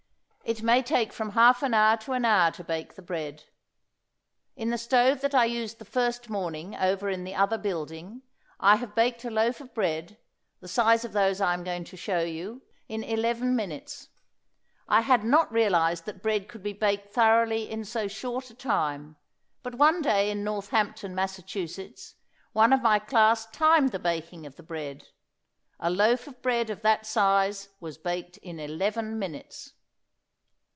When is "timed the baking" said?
23.51-24.45